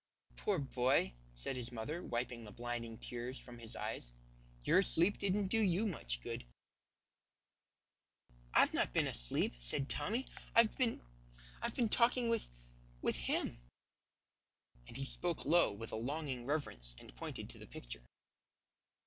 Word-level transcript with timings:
"Poor 0.35 0.57
boy," 0.57 1.13
said 1.35 1.55
his 1.55 1.71
mother, 1.71 2.01
wiping 2.01 2.43
the 2.43 2.51
blinding 2.51 2.97
tears 2.97 3.37
from 3.37 3.59
his 3.59 3.75
eyes, 3.75 4.11
"your 4.65 4.81
sleep 4.81 5.19
didn't 5.19 5.49
do 5.49 5.61
you 5.61 5.85
much 5.85 6.21
good." 6.21 6.43
"I've 8.51 8.73
not 8.73 8.93
been 8.93 9.05
asleep," 9.05 9.53
said 9.59 9.89
Tommy; 9.89 10.25
"I've 10.55 10.75
been 10.75 10.99
talking 11.89 12.29
with 12.31 12.47
with 13.03 13.15
Him," 13.15 13.61
and 14.87 14.97
he 14.97 15.05
spoke 15.05 15.45
low 15.45 15.71
with 15.71 15.91
a 15.91 15.97
longing 15.97 16.47
reverence 16.47 16.95
and 16.97 17.15
pointed 17.15 17.47
to 17.51 17.59
the 17.59 17.67
Picture. 17.67 18.01